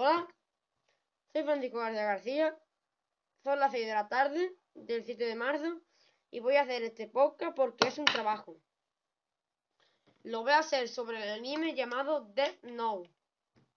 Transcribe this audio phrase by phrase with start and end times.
[0.00, 0.28] Hola,
[1.32, 2.56] soy Francisco García García.
[3.42, 5.82] Son las 6 de la tarde del 7 de marzo
[6.30, 8.60] y voy a hacer este podcast porque es un trabajo.
[10.22, 13.10] Lo voy a hacer sobre el anime llamado Death Note.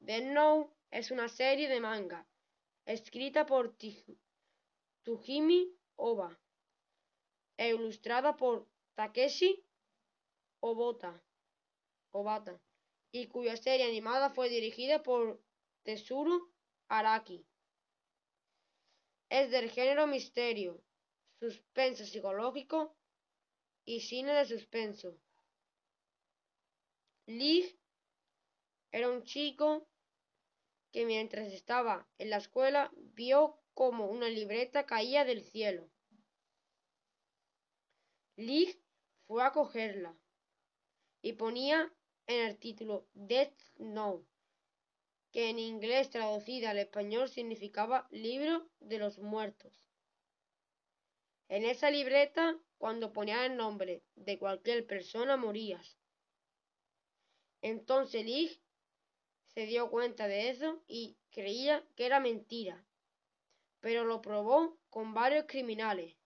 [0.00, 2.26] Death Note es una serie de manga
[2.84, 3.74] escrita por
[5.02, 6.38] Tsujimi Oba
[7.56, 9.64] e ilustrada por Takeshi
[10.60, 11.18] Obota,
[12.10, 12.60] Obata
[13.10, 15.40] y cuya serie animada fue dirigida por
[15.82, 16.52] Tetsuro
[16.88, 17.46] Araki.
[19.28, 20.82] Es del género misterio,
[21.38, 22.96] suspenso psicológico
[23.84, 25.18] y cine de suspenso.
[27.26, 27.78] Lee
[28.92, 29.88] era un chico
[30.92, 35.88] que mientras estaba en la escuela vio como una libreta caía del cielo.
[38.36, 38.82] Lee
[39.26, 40.18] fue a cogerla
[41.22, 41.92] y ponía
[42.26, 44.29] en el título Death Note,
[45.32, 49.72] que en inglés traducida al español significaba libro de los muertos.
[51.48, 55.98] En esa libreta, cuando ponía el nombre de cualquier persona, morías.
[57.62, 58.60] Entonces Lee
[59.54, 62.84] se dio cuenta de eso y creía que era mentira,
[63.80, 66.16] pero lo probó con varios criminales.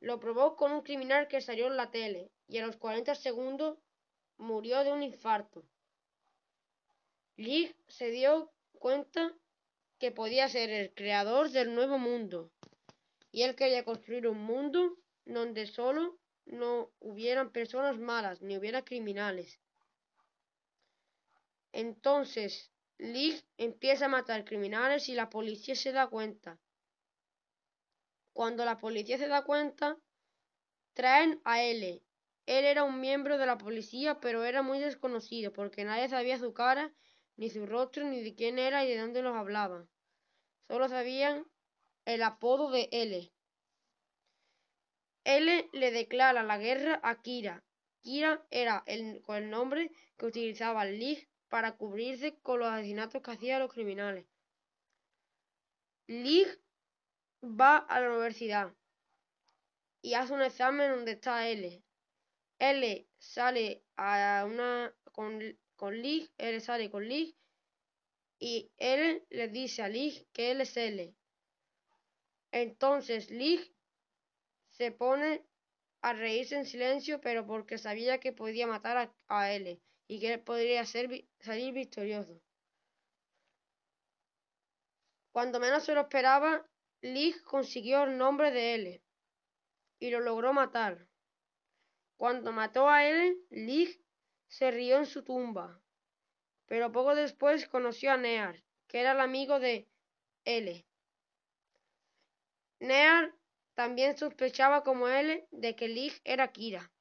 [0.00, 3.78] Lo probó con un criminal que salió en la tele y a los 40 segundos
[4.36, 5.64] murió de un infarto.
[7.36, 9.34] Lee se dio cuenta
[9.98, 12.50] que podía ser el creador del nuevo mundo
[13.30, 19.60] y él quería construir un mundo donde solo no hubieran personas malas ni hubiera criminales.
[21.72, 26.58] Entonces, Lee empieza a matar criminales y la policía se da cuenta.
[28.32, 29.98] Cuando la policía se da cuenta,
[30.94, 32.02] traen a L.
[32.46, 36.54] Él era un miembro de la policía, pero era muy desconocido porque nadie sabía su
[36.54, 36.94] cara
[37.36, 39.88] ni su rostro, ni de quién era y de dónde los hablaban.
[40.68, 41.46] Solo sabían
[42.04, 43.32] el apodo de L.
[45.24, 47.64] L le declara la guerra a Kira.
[48.00, 53.60] Kira era el, el nombre que utilizaba Lee para cubrirse con los asesinatos que hacían
[53.60, 54.26] los criminales.
[56.06, 56.46] Lee
[57.42, 58.72] va a la universidad
[60.00, 61.82] y hace un examen donde está L.
[62.58, 65.40] L sale a una con
[65.76, 67.36] con Lee, él sale con Lee
[68.38, 71.14] y él le dice a Lee que él es L.
[72.50, 73.74] Entonces Lee
[74.70, 75.44] se pone
[76.02, 80.34] a reírse en silencio, pero porque sabía que podía matar a, a L y que
[80.34, 82.40] él podría salir victorioso.
[85.32, 86.66] Cuando menos se lo esperaba,
[87.02, 89.02] Lee consiguió el nombre de L
[89.98, 91.06] y lo logró matar.
[92.16, 94.05] Cuando mató a L, Lee
[94.48, 95.80] se rió en su tumba,
[96.66, 99.88] pero poco después conoció a Near, que era el amigo de
[100.44, 100.86] L.
[102.80, 103.34] Near
[103.74, 106.92] también sospechaba como L de que Lig era Kira,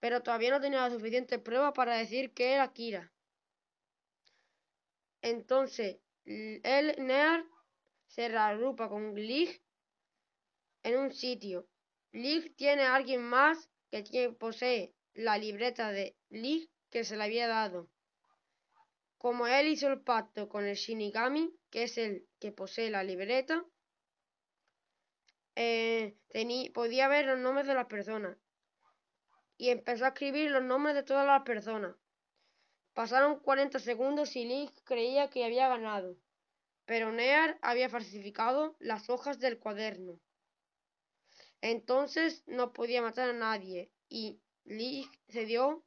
[0.00, 3.12] pero todavía no tenía la suficiente prueba para decir que era Kira.
[5.22, 7.44] Entonces, él, Near,
[8.06, 9.62] se reagrupa con Lig
[10.82, 11.68] en un sitio.
[12.12, 17.48] Lig tiene a alguien más que posee la libreta de Lee que se le había
[17.48, 17.88] dado.
[19.18, 23.64] Como él hizo el pacto con el Shinigami, que es el que posee la libreta,
[25.56, 26.16] eh,
[26.72, 28.36] podía ver los nombres de las personas.
[29.58, 31.94] Y empezó a escribir los nombres de todas las personas.
[32.94, 36.16] Pasaron 40 segundos y Lee creía que había ganado,
[36.86, 40.18] pero Near había falsificado las hojas del cuaderno.
[41.60, 45.84] Entonces no podía matar a nadie y Lee se dio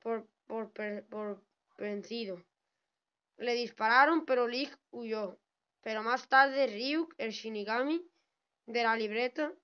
[0.00, 1.42] por, por,
[1.78, 2.44] vencido.
[3.38, 5.38] Le dispararon, pero Lee huyó.
[5.80, 8.06] Pero más tarde Ryuk, el Shinigami
[8.66, 9.54] de la libreta,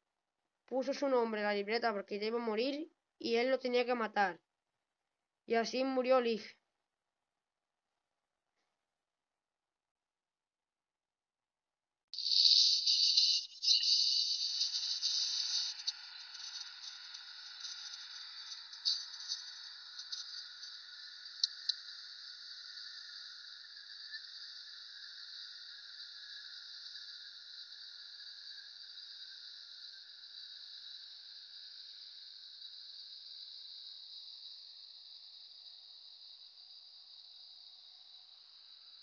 [0.64, 3.94] puso su nombre en la libreta porque iba a morir y él lo tenía que
[3.94, 4.40] matar.
[5.44, 6.40] Y así murió Lee.